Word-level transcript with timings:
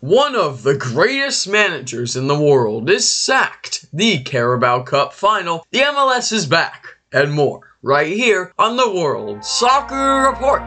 One 0.00 0.36
of 0.36 0.62
the 0.62 0.76
greatest 0.76 1.48
managers 1.48 2.16
in 2.16 2.26
the 2.26 2.38
world 2.38 2.90
is 2.90 3.10
sacked. 3.10 3.86
The 3.94 4.18
Carabao 4.18 4.82
Cup 4.82 5.14
final, 5.14 5.66
the 5.70 5.78
MLS 5.78 6.32
is 6.32 6.44
back, 6.44 6.98
and 7.12 7.32
more 7.32 7.62
right 7.80 8.14
here 8.14 8.52
on 8.58 8.76
the 8.76 8.90
World 8.90 9.42
Soccer 9.42 10.28
Report. 10.28 10.62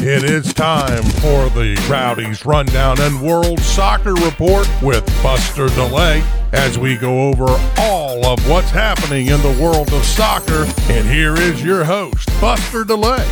It 0.00 0.24
is 0.24 0.54
time 0.54 1.02
for 1.02 1.50
the 1.50 1.78
Rowdies 1.90 2.46
Rundown 2.46 2.98
and 3.02 3.20
World 3.20 3.60
Soccer 3.60 4.14
Report 4.14 4.66
with 4.80 5.04
Buster 5.22 5.68
DeLay 5.68 6.22
as 6.54 6.78
we 6.78 6.96
go 6.96 7.28
over 7.28 7.44
all 7.76 8.24
of 8.24 8.48
what's 8.48 8.70
happening 8.70 9.26
in 9.26 9.42
the 9.42 9.62
world 9.62 9.92
of 9.92 10.02
soccer. 10.02 10.64
And 10.90 11.06
here 11.06 11.34
is 11.34 11.62
your 11.62 11.84
host, 11.84 12.26
Buster 12.40 12.84
DeLay. 12.84 13.26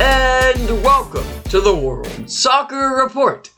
And 0.00 0.84
welcome 0.84 1.26
to 1.44 1.62
the 1.62 1.74
World 1.74 2.30
Soccer 2.30 3.00
Report. 3.02 3.50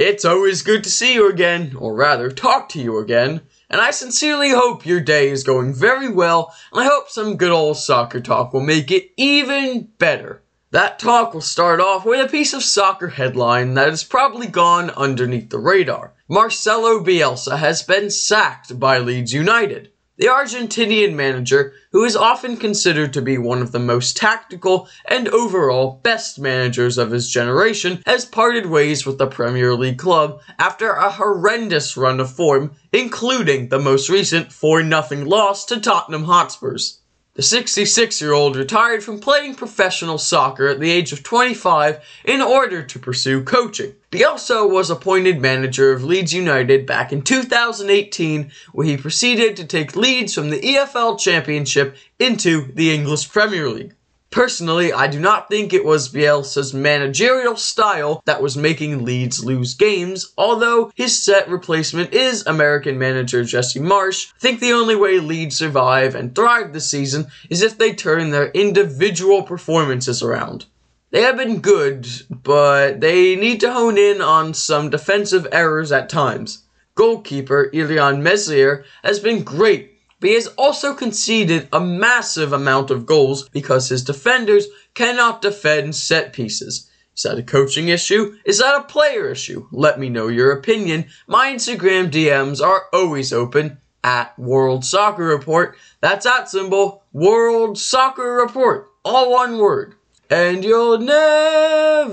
It's 0.00 0.24
always 0.24 0.62
good 0.62 0.84
to 0.84 0.90
see 0.90 1.14
you 1.14 1.28
again, 1.28 1.74
or 1.76 1.92
rather, 1.92 2.30
talk 2.30 2.68
to 2.68 2.80
you 2.80 2.98
again. 2.98 3.40
And 3.68 3.80
I 3.80 3.90
sincerely 3.90 4.50
hope 4.50 4.86
your 4.86 5.00
day 5.00 5.28
is 5.28 5.42
going 5.42 5.74
very 5.74 6.08
well, 6.08 6.54
and 6.70 6.80
I 6.80 6.84
hope 6.84 7.08
some 7.08 7.36
good 7.36 7.50
old 7.50 7.78
soccer 7.78 8.20
talk 8.20 8.52
will 8.52 8.60
make 8.60 8.92
it 8.92 9.10
even 9.16 9.88
better. 9.98 10.44
That 10.70 11.00
talk 11.00 11.34
will 11.34 11.40
start 11.40 11.80
off 11.80 12.04
with 12.04 12.24
a 12.24 12.30
piece 12.30 12.54
of 12.54 12.62
soccer 12.62 13.08
headline 13.08 13.74
that 13.74 13.88
has 13.88 14.04
probably 14.04 14.46
gone 14.46 14.90
underneath 14.90 15.50
the 15.50 15.58
radar. 15.58 16.12
Marcelo 16.28 17.02
Bielsa 17.02 17.58
has 17.58 17.82
been 17.82 18.08
sacked 18.08 18.78
by 18.78 18.98
Leeds 18.98 19.32
United. 19.32 19.90
The 20.18 20.26
Argentinian 20.26 21.14
manager, 21.14 21.74
who 21.92 22.02
is 22.02 22.16
often 22.16 22.56
considered 22.56 23.12
to 23.12 23.22
be 23.22 23.38
one 23.38 23.62
of 23.62 23.70
the 23.70 23.78
most 23.78 24.16
tactical 24.16 24.88
and 25.04 25.28
overall 25.28 26.00
best 26.02 26.40
managers 26.40 26.98
of 26.98 27.12
his 27.12 27.30
generation, 27.30 28.02
has 28.04 28.24
parted 28.24 28.66
ways 28.66 29.06
with 29.06 29.18
the 29.18 29.28
Premier 29.28 29.76
League 29.76 29.98
club 29.98 30.40
after 30.58 30.90
a 30.90 31.08
horrendous 31.08 31.96
run 31.96 32.18
of 32.18 32.32
form, 32.32 32.72
including 32.92 33.68
the 33.68 33.78
most 33.78 34.08
recent 34.08 34.52
4 34.52 34.82
0 34.82 35.24
loss 35.24 35.64
to 35.66 35.78
Tottenham 35.78 36.24
Hotspurs. 36.24 36.98
The 37.34 37.42
66 37.42 38.20
year 38.20 38.32
old 38.32 38.56
retired 38.56 39.04
from 39.04 39.20
playing 39.20 39.54
professional 39.54 40.18
soccer 40.18 40.66
at 40.66 40.80
the 40.80 40.90
age 40.90 41.12
of 41.12 41.22
25 41.22 42.04
in 42.24 42.40
order 42.40 42.82
to 42.82 42.98
pursue 42.98 43.44
coaching. 43.44 43.94
Bielsa 44.10 44.66
was 44.66 44.88
appointed 44.88 45.38
manager 45.38 45.92
of 45.92 46.02
Leeds 46.02 46.32
United 46.32 46.86
back 46.86 47.12
in 47.12 47.20
2018, 47.20 48.50
where 48.72 48.86
he 48.86 48.96
proceeded 48.96 49.54
to 49.54 49.66
take 49.66 49.94
Leeds 49.94 50.32
from 50.32 50.48
the 50.48 50.60
EFL 50.60 51.20
Championship 51.20 51.94
into 52.18 52.72
the 52.72 52.90
English 52.90 53.30
Premier 53.30 53.68
League. 53.68 53.94
Personally, 54.30 54.94
I 54.94 55.08
do 55.08 55.20
not 55.20 55.50
think 55.50 55.74
it 55.74 55.84
was 55.84 56.10
Bielsa's 56.10 56.72
managerial 56.72 57.56
style 57.56 58.22
that 58.24 58.40
was 58.40 58.56
making 58.56 59.04
Leeds 59.04 59.44
lose 59.44 59.74
games, 59.74 60.32
although 60.38 60.90
his 60.94 61.22
set 61.22 61.46
replacement 61.50 62.14
is 62.14 62.46
American 62.46 62.98
manager 62.98 63.44
Jesse 63.44 63.78
Marsch. 63.78 64.32
I 64.36 64.38
think 64.38 64.60
the 64.60 64.72
only 64.72 64.96
way 64.96 65.18
Leeds 65.18 65.58
survive 65.58 66.14
and 66.14 66.34
thrive 66.34 66.72
this 66.72 66.90
season 66.90 67.26
is 67.50 67.60
if 67.60 67.76
they 67.76 67.92
turn 67.92 68.30
their 68.30 68.48
individual 68.52 69.42
performances 69.42 70.22
around. 70.22 70.64
They 71.10 71.22
have 71.22 71.36
been 71.36 71.60
good, 71.60 72.06
but 72.30 73.00
they 73.00 73.34
need 73.36 73.60
to 73.60 73.72
hone 73.72 73.96
in 73.98 74.20
on 74.20 74.54
some 74.54 74.90
defensive 74.90 75.46
errors 75.52 75.90
at 75.90 76.08
times. 76.08 76.64
Goalkeeper 76.94 77.70
Illan 77.72 78.22
Meslier 78.22 78.84
has 79.02 79.20
been 79.20 79.42
great 79.42 79.98
but 80.20 80.30
he 80.30 80.34
has 80.34 80.48
also 80.58 80.94
conceded 80.94 81.68
a 81.72 81.80
massive 81.80 82.52
amount 82.52 82.90
of 82.90 83.06
goals 83.06 83.48
because 83.50 83.88
his 83.88 84.02
defenders 84.02 84.66
cannot 84.94 85.42
defend 85.42 85.94
set 85.94 86.32
pieces. 86.32 86.90
Is 87.16 87.22
that 87.22 87.38
a 87.38 87.42
coaching 87.42 87.88
issue? 87.88 88.36
Is 88.44 88.58
that 88.58 88.80
a 88.80 88.84
player 88.84 89.28
issue? 89.30 89.66
Let 89.72 89.98
me 89.98 90.08
know 90.08 90.28
your 90.28 90.52
opinion. 90.52 91.06
My 91.26 91.52
Instagram 91.52 92.10
DMs 92.10 92.60
are 92.60 92.86
always 92.92 93.32
open 93.32 93.78
at 94.04 94.38
World 94.38 94.84
Soccer 94.84 95.24
Report. 95.24 95.76
That's 96.00 96.26
at 96.26 96.48
symbol 96.48 97.02
World 97.12 97.78
Soccer 97.78 98.34
Report. 98.34 98.88
All 99.04 99.32
one 99.32 99.58
word. 99.58 99.94
And 100.30 100.62
you'll 100.62 100.98
never 100.98 102.12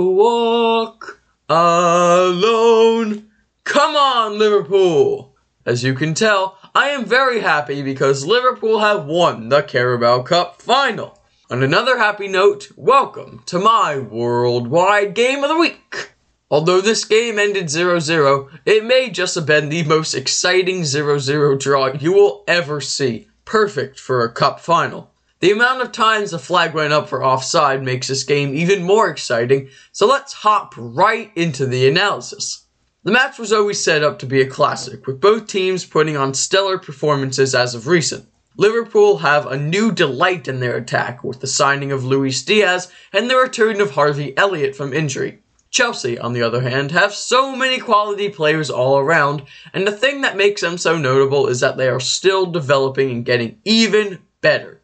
walk 0.00 1.20
alone. 1.50 3.28
Come 3.62 3.94
on, 3.94 4.38
Liverpool. 4.38 5.36
As 5.66 5.84
you 5.84 5.92
can 5.92 6.14
tell, 6.14 6.56
I 6.74 6.88
am 6.88 7.04
very 7.04 7.40
happy 7.40 7.82
because 7.82 8.24
Liverpool 8.24 8.78
have 8.78 9.04
won 9.04 9.50
the 9.50 9.62
Carabao 9.62 10.22
Cup 10.22 10.62
final. 10.62 11.18
On 11.50 11.62
another 11.62 11.98
happy 11.98 12.26
note, 12.26 12.72
welcome 12.74 13.42
to 13.44 13.58
my 13.58 13.98
worldwide 13.98 15.14
game 15.14 15.44
of 15.44 15.50
the 15.50 15.58
week. 15.58 16.12
Although 16.50 16.80
this 16.80 17.04
game 17.04 17.38
ended 17.38 17.68
0 17.68 17.98
0, 17.98 18.48
it 18.64 18.82
may 18.82 19.10
just 19.10 19.34
have 19.34 19.44
been 19.44 19.68
the 19.68 19.82
most 19.82 20.14
exciting 20.14 20.86
0 20.86 21.18
0 21.18 21.58
draw 21.58 21.92
you 21.92 22.14
will 22.14 22.44
ever 22.48 22.80
see. 22.80 23.28
Perfect 23.44 24.00
for 24.00 24.24
a 24.24 24.32
cup 24.32 24.58
final. 24.58 25.10
The 25.40 25.52
amount 25.52 25.82
of 25.82 25.92
times 25.92 26.30
the 26.30 26.38
flag 26.38 26.72
went 26.72 26.94
up 26.94 27.10
for 27.10 27.22
offside 27.22 27.82
makes 27.82 28.08
this 28.08 28.24
game 28.24 28.54
even 28.54 28.82
more 28.82 29.10
exciting, 29.10 29.68
so 29.92 30.06
let's 30.06 30.32
hop 30.32 30.72
right 30.78 31.30
into 31.36 31.66
the 31.66 31.86
analysis. 31.86 32.64
The 33.04 33.12
match 33.12 33.38
was 33.38 33.52
always 33.52 33.84
set 33.84 34.02
up 34.02 34.18
to 34.20 34.26
be 34.26 34.40
a 34.40 34.46
classic, 34.46 35.06
with 35.06 35.20
both 35.20 35.46
teams 35.46 35.84
putting 35.84 36.16
on 36.16 36.32
stellar 36.32 36.78
performances 36.78 37.54
as 37.54 37.74
of 37.74 37.86
recent. 37.86 38.26
Liverpool 38.56 39.18
have 39.18 39.44
a 39.44 39.58
new 39.58 39.92
delight 39.92 40.48
in 40.48 40.60
their 40.60 40.78
attack 40.78 41.22
with 41.22 41.40
the 41.40 41.46
signing 41.46 41.92
of 41.92 42.02
Luis 42.02 42.42
Diaz 42.42 42.90
and 43.12 43.28
the 43.28 43.36
return 43.36 43.82
of 43.82 43.90
Harvey 43.90 44.34
Elliott 44.38 44.74
from 44.74 44.94
injury. 44.94 45.42
Chelsea, 45.68 46.18
on 46.18 46.32
the 46.32 46.42
other 46.42 46.62
hand, 46.62 46.92
have 46.92 47.12
so 47.12 47.54
many 47.54 47.78
quality 47.78 48.30
players 48.30 48.70
all 48.70 48.96
around, 48.96 49.42
and 49.74 49.86
the 49.86 49.92
thing 49.92 50.22
that 50.22 50.38
makes 50.38 50.62
them 50.62 50.78
so 50.78 50.96
notable 50.96 51.46
is 51.46 51.60
that 51.60 51.76
they 51.76 51.88
are 51.88 52.00
still 52.00 52.46
developing 52.46 53.10
and 53.10 53.26
getting 53.26 53.58
even 53.66 54.20
better. 54.40 54.80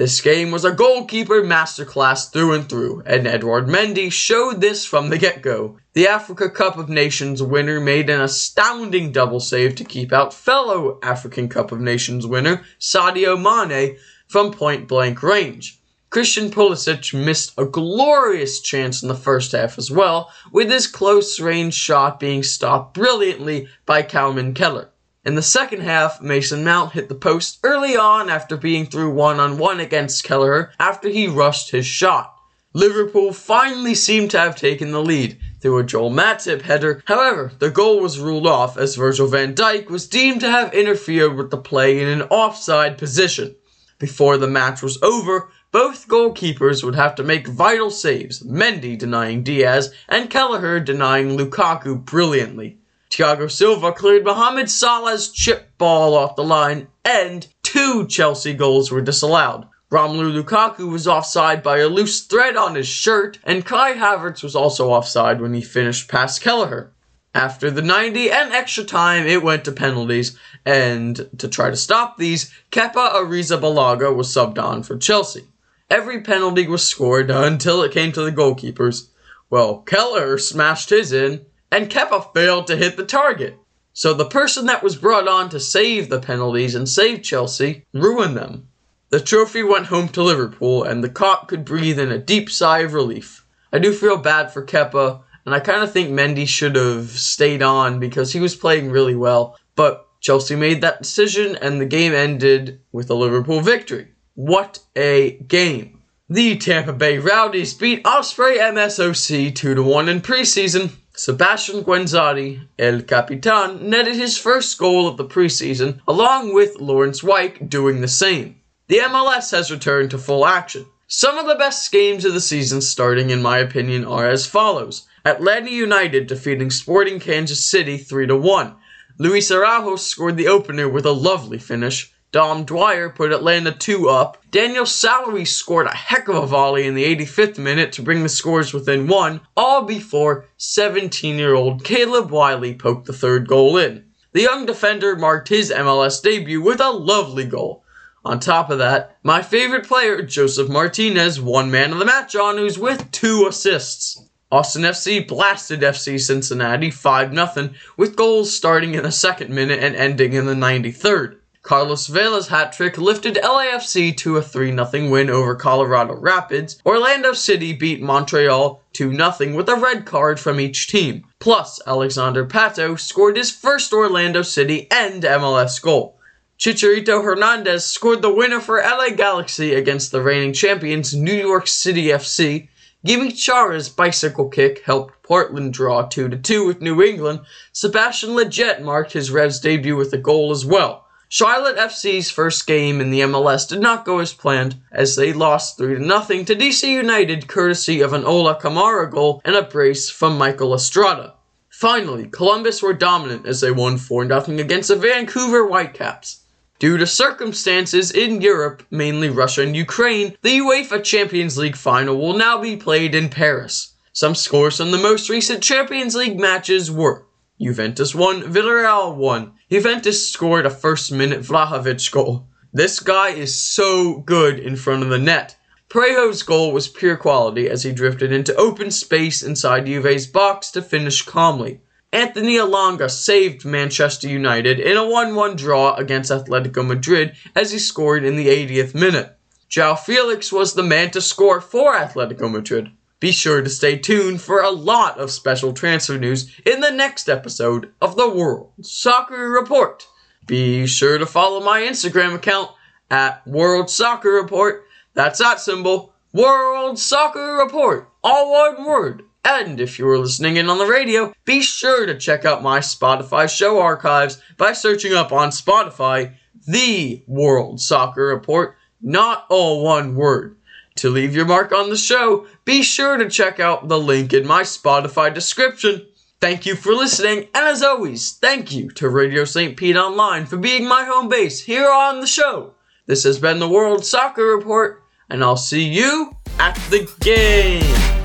This 0.00 0.22
game 0.22 0.50
was 0.50 0.64
a 0.64 0.72
goalkeeper 0.72 1.42
masterclass 1.42 2.32
through 2.32 2.54
and 2.54 2.66
through, 2.66 3.02
and 3.04 3.26
Edouard 3.26 3.66
Mendy 3.66 4.10
showed 4.10 4.62
this 4.62 4.86
from 4.86 5.10
the 5.10 5.18
get 5.18 5.42
go. 5.42 5.76
The 5.92 6.08
Africa 6.08 6.48
Cup 6.48 6.78
of 6.78 6.88
Nations 6.88 7.42
winner 7.42 7.80
made 7.80 8.08
an 8.08 8.22
astounding 8.22 9.12
double 9.12 9.40
save 9.40 9.74
to 9.74 9.84
keep 9.84 10.10
out 10.10 10.32
fellow 10.32 10.98
African 11.02 11.50
Cup 11.50 11.70
of 11.70 11.80
Nations 11.82 12.26
winner 12.26 12.64
Sadio 12.78 13.36
Mane 13.36 13.98
from 14.26 14.52
point 14.52 14.88
blank 14.88 15.22
range. 15.22 15.78
Christian 16.08 16.50
Pulisic 16.50 17.12
missed 17.12 17.52
a 17.58 17.66
glorious 17.66 18.60
chance 18.60 19.02
in 19.02 19.08
the 19.10 19.14
first 19.14 19.52
half 19.52 19.76
as 19.76 19.90
well, 19.90 20.32
with 20.50 20.70
his 20.70 20.86
close 20.86 21.38
range 21.38 21.74
shot 21.74 22.18
being 22.18 22.42
stopped 22.42 22.94
brilliantly 22.94 23.68
by 23.84 24.00
Kalman 24.00 24.54
Keller. 24.54 24.89
In 25.22 25.34
the 25.34 25.42
second 25.42 25.82
half, 25.82 26.22
Mason 26.22 26.64
Mount 26.64 26.92
hit 26.92 27.10
the 27.10 27.14
post 27.14 27.58
early 27.62 27.94
on 27.94 28.30
after 28.30 28.56
being 28.56 28.86
through 28.86 29.10
one 29.10 29.38
on 29.38 29.58
one 29.58 29.78
against 29.78 30.24
Kelleher 30.24 30.72
after 30.80 31.10
he 31.10 31.26
rushed 31.26 31.72
his 31.72 31.84
shot. 31.84 32.34
Liverpool 32.72 33.34
finally 33.34 33.94
seemed 33.94 34.30
to 34.30 34.38
have 34.38 34.56
taken 34.56 34.92
the 34.92 35.02
lead 35.02 35.38
through 35.60 35.76
a 35.76 35.84
Joel 35.84 36.10
Matip 36.10 36.62
header. 36.62 37.02
However, 37.04 37.52
the 37.58 37.68
goal 37.68 38.00
was 38.00 38.18
ruled 38.18 38.46
off 38.46 38.78
as 38.78 38.96
Virgil 38.96 39.26
van 39.26 39.54
Dijk 39.54 39.90
was 39.90 40.08
deemed 40.08 40.40
to 40.40 40.50
have 40.50 40.72
interfered 40.72 41.36
with 41.36 41.50
the 41.50 41.58
play 41.58 42.00
in 42.00 42.08
an 42.08 42.22
offside 42.22 42.96
position. 42.96 43.54
Before 43.98 44.38
the 44.38 44.46
match 44.46 44.80
was 44.80 45.02
over, 45.02 45.50
both 45.70 46.08
goalkeepers 46.08 46.82
would 46.82 46.94
have 46.94 47.14
to 47.16 47.22
make 47.22 47.46
vital 47.46 47.90
saves, 47.90 48.42
Mendy 48.42 48.96
denying 48.96 49.42
Diaz 49.42 49.92
and 50.08 50.30
Kelleher 50.30 50.80
denying 50.80 51.36
Lukaku 51.36 52.02
brilliantly. 52.02 52.79
Thiago 53.10 53.50
Silva 53.50 53.92
cleared 53.92 54.24
Mohamed 54.24 54.70
Salah's 54.70 55.30
chip 55.30 55.76
ball 55.78 56.14
off 56.14 56.36
the 56.36 56.44
line, 56.44 56.86
and 57.04 57.48
two 57.64 58.06
Chelsea 58.06 58.54
goals 58.54 58.92
were 58.92 59.00
disallowed. 59.00 59.66
Romelu 59.90 60.32
Lukaku 60.32 60.88
was 60.88 61.08
offside 61.08 61.60
by 61.60 61.78
a 61.78 61.88
loose 61.88 62.22
thread 62.22 62.56
on 62.56 62.76
his 62.76 62.86
shirt, 62.86 63.40
and 63.42 63.66
Kai 63.66 63.94
Havertz 63.94 64.44
was 64.44 64.54
also 64.54 64.90
offside 64.90 65.40
when 65.40 65.52
he 65.52 65.60
finished 65.60 66.08
past 66.08 66.40
Kelleher. 66.40 66.92
After 67.34 67.68
the 67.68 67.82
90 67.82 68.30
and 68.30 68.52
extra 68.52 68.84
time, 68.84 69.26
it 69.26 69.42
went 69.42 69.64
to 69.64 69.72
penalties, 69.72 70.38
and 70.64 71.28
to 71.38 71.48
try 71.48 71.70
to 71.70 71.76
stop 71.76 72.16
these, 72.16 72.52
Kepa 72.70 73.12
Arrizabalaga 73.12 74.14
was 74.14 74.28
subbed 74.28 74.62
on 74.62 74.84
for 74.84 74.96
Chelsea. 74.96 75.48
Every 75.90 76.20
penalty 76.20 76.68
was 76.68 76.86
scored 76.86 77.28
until 77.28 77.82
it 77.82 77.90
came 77.90 78.12
to 78.12 78.22
the 78.22 78.30
goalkeepers. 78.30 79.08
Well, 79.50 79.78
Kelleher 79.78 80.38
smashed 80.38 80.90
his 80.90 81.12
in, 81.12 81.44
and 81.70 81.90
Kepa 81.90 82.32
failed 82.34 82.66
to 82.66 82.76
hit 82.76 82.96
the 82.96 83.04
target. 83.04 83.58
So 83.92 84.14
the 84.14 84.24
person 84.24 84.66
that 84.66 84.82
was 84.82 84.96
brought 84.96 85.28
on 85.28 85.48
to 85.50 85.60
save 85.60 86.08
the 86.08 86.20
penalties 86.20 86.74
and 86.74 86.88
save 86.88 87.22
Chelsea 87.22 87.84
ruined 87.92 88.36
them. 88.36 88.68
The 89.10 89.20
trophy 89.20 89.62
went 89.62 89.86
home 89.86 90.08
to 90.10 90.22
Liverpool, 90.22 90.84
and 90.84 91.02
the 91.02 91.08
Kop 91.08 91.48
could 91.48 91.64
breathe 91.64 91.98
in 91.98 92.12
a 92.12 92.18
deep 92.18 92.48
sigh 92.48 92.80
of 92.80 92.94
relief. 92.94 93.44
I 93.72 93.80
do 93.80 93.92
feel 93.92 94.16
bad 94.16 94.52
for 94.52 94.64
Kepa, 94.64 95.22
and 95.44 95.54
I 95.54 95.58
kind 95.58 95.82
of 95.82 95.92
think 95.92 96.10
Mendy 96.10 96.46
should 96.46 96.76
have 96.76 97.10
stayed 97.10 97.62
on 97.62 97.98
because 97.98 98.32
he 98.32 98.40
was 98.40 98.54
playing 98.54 98.90
really 98.90 99.16
well. 99.16 99.58
But 99.74 100.06
Chelsea 100.20 100.54
made 100.54 100.80
that 100.82 101.02
decision, 101.02 101.56
and 101.56 101.80
the 101.80 101.86
game 101.86 102.12
ended 102.12 102.80
with 102.92 103.10
a 103.10 103.14
Liverpool 103.14 103.60
victory. 103.60 104.08
What 104.34 104.78
a 104.94 105.32
game! 105.48 106.02
The 106.28 106.56
Tampa 106.56 106.92
Bay 106.92 107.18
Rowdies 107.18 107.74
beat 107.74 108.06
Osprey 108.06 108.58
MSOC 108.58 109.52
2 109.52 109.82
1 109.82 110.08
in 110.08 110.20
preseason 110.20 110.92
Sebastian 111.22 111.84
Guenzatti, 111.84 112.66
El 112.78 113.02
Capitan, 113.02 113.90
netted 113.90 114.16
his 114.16 114.38
first 114.38 114.78
goal 114.78 115.06
of 115.06 115.18
the 115.18 115.24
preseason, 115.26 116.00
along 116.08 116.54
with 116.54 116.80
Lawrence 116.80 117.22
White 117.22 117.68
doing 117.68 118.00
the 118.00 118.08
same. 118.08 118.56
The 118.88 119.00
MLS 119.00 119.50
has 119.50 119.70
returned 119.70 120.12
to 120.12 120.18
full 120.18 120.46
action. 120.46 120.86
Some 121.08 121.36
of 121.36 121.46
the 121.46 121.56
best 121.56 121.92
games 121.92 122.24
of 122.24 122.32
the 122.32 122.40
season 122.40 122.80
starting, 122.80 123.28
in 123.28 123.42
my 123.42 123.58
opinion, 123.58 124.06
are 124.06 124.30
as 124.30 124.46
follows. 124.46 125.06
Atlanta 125.26 125.70
United 125.70 126.26
defeating 126.26 126.70
Sporting 126.70 127.20
Kansas 127.20 127.62
City 127.62 127.98
3 127.98 128.32
1. 128.32 128.74
Luis 129.18 129.50
Araujo 129.50 129.96
scored 129.96 130.38
the 130.38 130.48
opener 130.48 130.88
with 130.88 131.04
a 131.04 131.12
lovely 131.12 131.58
finish. 131.58 132.14
Dom 132.32 132.64
Dwyer 132.64 133.10
put 133.10 133.32
Atlanta 133.32 133.72
2 133.72 134.08
up. 134.08 134.38
Daniel 134.52 134.84
Salloi 134.84 135.44
scored 135.44 135.88
a 135.88 135.96
heck 135.96 136.28
of 136.28 136.36
a 136.36 136.46
volley 136.46 136.86
in 136.86 136.94
the 136.94 137.16
85th 137.16 137.58
minute 137.58 137.90
to 137.94 138.02
bring 138.02 138.22
the 138.22 138.28
scores 138.28 138.72
within 138.72 139.08
one, 139.08 139.40
all 139.56 139.82
before 139.82 140.46
17 140.56 141.36
year 141.36 141.54
old 141.54 141.82
Caleb 141.82 142.30
Wiley 142.30 142.72
poked 142.72 143.06
the 143.06 143.12
third 143.12 143.48
goal 143.48 143.76
in. 143.76 144.04
The 144.30 144.42
young 144.42 144.64
defender 144.64 145.16
marked 145.16 145.48
his 145.48 145.72
MLS 145.72 146.22
debut 146.22 146.62
with 146.62 146.80
a 146.80 146.90
lovely 146.90 147.46
goal. 147.46 147.82
On 148.24 148.38
top 148.38 148.70
of 148.70 148.78
that, 148.78 149.18
my 149.24 149.42
favorite 149.42 149.88
player, 149.88 150.22
Josef 150.22 150.68
Martinez, 150.68 151.40
won 151.40 151.68
man 151.68 151.92
of 151.92 151.98
the 151.98 152.04
match 152.04 152.36
honors 152.36 152.78
with 152.78 153.10
two 153.10 153.46
assists. 153.48 154.22
Austin 154.52 154.82
FC 154.82 155.26
blasted 155.26 155.80
FC 155.80 156.20
Cincinnati 156.20 156.92
5 156.92 157.34
0 157.34 157.70
with 157.96 158.14
goals 158.14 158.54
starting 158.54 158.94
in 158.94 159.02
the 159.02 159.10
second 159.10 159.50
minute 159.50 159.82
and 159.82 159.96
ending 159.96 160.32
in 160.32 160.46
the 160.46 160.54
93rd. 160.54 161.39
Carlos 161.62 162.06
Vela's 162.06 162.48
hat 162.48 162.72
trick 162.72 162.96
lifted 162.96 163.34
LAFC 163.34 164.16
to 164.16 164.38
a 164.38 164.42
3 164.42 164.74
0 164.74 165.10
win 165.10 165.28
over 165.28 165.54
Colorado 165.54 166.14
Rapids. 166.14 166.80
Orlando 166.86 167.34
City 167.34 167.74
beat 167.74 168.00
Montreal 168.00 168.82
2 168.94 169.14
0 169.14 169.54
with 169.54 169.68
a 169.68 169.76
red 169.76 170.06
card 170.06 170.40
from 170.40 170.58
each 170.58 170.88
team. 170.88 171.26
Plus, 171.38 171.78
Alexandre 171.86 172.46
Pato 172.46 172.98
scored 172.98 173.36
his 173.36 173.50
first 173.50 173.92
Orlando 173.92 174.40
City 174.40 174.90
and 174.90 175.22
MLS 175.22 175.82
goal. 175.82 176.18
Chicharito 176.58 177.22
Hernandez 177.22 177.84
scored 177.84 178.22
the 178.22 178.32
winner 178.32 178.60
for 178.60 178.80
LA 178.80 179.10
Galaxy 179.10 179.74
against 179.74 180.12
the 180.12 180.22
reigning 180.22 180.54
champions 180.54 181.14
New 181.14 181.34
York 181.34 181.66
City 181.66 182.04
FC. 182.06 182.68
Yimmi 183.06 183.36
Chara's 183.36 183.90
bicycle 183.90 184.48
kick 184.48 184.82
helped 184.86 185.22
Portland 185.22 185.74
draw 185.74 186.06
2 186.06 186.30
2 186.38 186.66
with 186.66 186.80
New 186.80 187.02
England. 187.02 187.40
Sebastian 187.72 188.30
Lletget 188.30 188.80
marked 188.80 189.12
his 189.12 189.30
Revs 189.30 189.60
debut 189.60 189.94
with 189.94 190.14
a 190.14 190.18
goal 190.18 190.52
as 190.52 190.64
well. 190.64 191.04
Charlotte 191.32 191.76
FC's 191.76 192.28
first 192.28 192.66
game 192.66 193.00
in 193.00 193.12
the 193.12 193.20
MLS 193.20 193.68
did 193.68 193.80
not 193.80 194.04
go 194.04 194.18
as 194.18 194.32
planned, 194.32 194.74
as 194.90 195.14
they 195.14 195.32
lost 195.32 195.78
3 195.78 195.94
0 195.94 196.08
to 196.08 196.56
DC 196.56 196.82
United 196.90 197.46
courtesy 197.46 198.00
of 198.00 198.12
an 198.12 198.24
Ola 198.24 198.60
Kamara 198.60 199.08
goal 199.08 199.40
and 199.44 199.54
a 199.54 199.62
brace 199.62 200.10
from 200.10 200.36
Michael 200.36 200.74
Estrada. 200.74 201.34
Finally, 201.68 202.26
Columbus 202.26 202.82
were 202.82 202.92
dominant 202.92 203.46
as 203.46 203.60
they 203.60 203.70
won 203.70 203.96
4 203.96 204.26
0 204.26 204.58
against 204.58 204.88
the 204.88 204.96
Vancouver 204.96 205.64
Whitecaps. 205.64 206.40
Due 206.80 206.96
to 206.96 207.06
circumstances 207.06 208.10
in 208.10 208.40
Europe, 208.40 208.82
mainly 208.90 209.30
Russia 209.30 209.62
and 209.62 209.76
Ukraine, 209.76 210.36
the 210.42 210.58
UEFA 210.58 211.04
Champions 211.04 211.56
League 211.56 211.76
final 211.76 212.18
will 212.18 212.36
now 212.36 212.60
be 212.60 212.76
played 212.76 213.14
in 213.14 213.28
Paris. 213.28 213.94
Some 214.12 214.34
scores 214.34 214.78
from 214.78 214.90
the 214.90 214.98
most 214.98 215.30
recent 215.30 215.62
Champions 215.62 216.16
League 216.16 216.40
matches 216.40 216.90
were 216.90 217.24
Juventus 217.60 218.16
won, 218.16 218.42
Villarreal 218.42 219.14
won. 219.14 219.52
Juventus 219.70 220.28
scored 220.28 220.66
a 220.66 220.70
first 220.70 221.12
minute 221.12 221.42
Vlahovic 221.42 222.10
goal. 222.10 222.48
This 222.72 222.98
guy 222.98 223.28
is 223.28 223.56
so 223.56 224.18
good 224.18 224.58
in 224.58 224.74
front 224.74 225.04
of 225.04 225.10
the 225.10 225.18
net. 225.18 225.56
Parejo's 225.88 226.42
goal 226.42 226.72
was 226.72 226.88
pure 226.88 227.16
quality 227.16 227.70
as 227.70 227.84
he 227.84 227.92
drifted 227.92 228.32
into 228.32 228.52
open 228.56 228.90
space 228.90 229.44
inside 229.44 229.86
Juve's 229.86 230.26
box 230.26 230.72
to 230.72 230.82
finish 230.82 231.22
calmly. 231.22 231.82
Anthony 232.12 232.56
Elanga 232.56 233.08
saved 233.08 233.64
Manchester 233.64 234.28
United 234.28 234.80
in 234.80 234.96
a 234.96 235.08
1 235.08 235.36
1 235.36 235.54
draw 235.54 235.94
against 235.94 236.32
Atletico 236.32 236.84
Madrid 236.84 237.36
as 237.54 237.70
he 237.70 237.78
scored 237.78 238.24
in 238.24 238.34
the 238.34 238.48
80th 238.48 238.92
minute. 238.92 239.38
João 239.70 239.96
Felix 239.96 240.50
was 240.50 240.74
the 240.74 240.82
man 240.82 241.12
to 241.12 241.20
score 241.20 241.60
for 241.60 241.94
Atletico 241.94 242.50
Madrid. 242.50 242.90
Be 243.20 243.32
sure 243.32 243.60
to 243.60 243.68
stay 243.68 243.98
tuned 243.98 244.40
for 244.40 244.62
a 244.62 244.70
lot 244.70 245.18
of 245.18 245.30
special 245.30 245.74
transfer 245.74 246.16
news 246.16 246.50
in 246.64 246.80
the 246.80 246.90
next 246.90 247.28
episode 247.28 247.92
of 248.00 248.16
the 248.16 248.30
World 248.30 248.72
Soccer 248.80 249.50
Report. 249.50 250.06
Be 250.46 250.86
sure 250.86 251.18
to 251.18 251.26
follow 251.26 251.60
my 251.60 251.82
Instagram 251.82 252.34
account 252.34 252.70
at 253.10 253.46
World 253.46 253.90
Soccer 253.90 254.30
Report. 254.30 254.86
That's 255.12 255.38
that 255.38 255.60
symbol, 255.60 256.14
World 256.32 256.98
Soccer 256.98 257.56
Report, 257.62 258.08
all 258.24 258.52
one 258.52 258.86
word. 258.86 259.24
And 259.44 259.82
if 259.82 259.98
you 259.98 260.08
are 260.08 260.18
listening 260.18 260.56
in 260.56 260.70
on 260.70 260.78
the 260.78 260.86
radio, 260.86 261.34
be 261.44 261.60
sure 261.60 262.06
to 262.06 262.18
check 262.18 262.46
out 262.46 262.62
my 262.62 262.78
Spotify 262.78 263.54
show 263.54 263.82
archives 263.82 264.40
by 264.56 264.72
searching 264.72 265.12
up 265.12 265.30
on 265.30 265.50
Spotify 265.50 266.36
the 266.66 267.22
World 267.26 267.82
Soccer 267.82 268.28
Report, 268.28 268.76
not 269.02 269.44
all 269.50 269.84
one 269.84 270.14
word. 270.14 270.56
To 271.00 271.08
leave 271.08 271.34
your 271.34 271.46
mark 271.46 271.72
on 271.72 271.88
the 271.88 271.96
show, 271.96 272.46
be 272.66 272.82
sure 272.82 273.16
to 273.16 273.30
check 273.30 273.58
out 273.58 273.88
the 273.88 273.98
link 273.98 274.34
in 274.34 274.46
my 274.46 274.64
Spotify 274.64 275.32
description. 275.32 276.06
Thank 276.42 276.66
you 276.66 276.76
for 276.76 276.92
listening, 276.92 277.48
and 277.54 277.64
as 277.64 277.82
always, 277.82 278.32
thank 278.32 278.70
you 278.70 278.90
to 278.90 279.08
Radio 279.08 279.46
St. 279.46 279.78
Pete 279.78 279.96
Online 279.96 280.44
for 280.44 280.58
being 280.58 280.86
my 280.86 281.04
home 281.04 281.30
base 281.30 281.62
here 281.62 281.90
on 281.90 282.20
the 282.20 282.26
show. 282.26 282.74
This 283.06 283.24
has 283.24 283.38
been 283.38 283.60
the 283.60 283.68
World 283.68 284.04
Soccer 284.04 284.44
Report, 284.44 285.02
and 285.30 285.42
I'll 285.42 285.56
see 285.56 285.88
you 285.88 286.36
at 286.58 286.74
the 286.90 287.10
game. 287.20 288.19